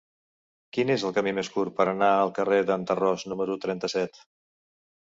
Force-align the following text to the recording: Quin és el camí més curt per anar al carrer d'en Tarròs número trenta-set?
Quin 0.77 0.91
és 0.93 1.05
el 1.09 1.13
camí 1.17 1.33
més 1.39 1.51
curt 1.57 1.75
per 1.81 1.87
anar 1.91 2.09
al 2.23 2.35
carrer 2.41 2.61
d'en 2.73 2.89
Tarròs 2.95 3.31
número 3.35 3.61
trenta-set? 3.69 4.25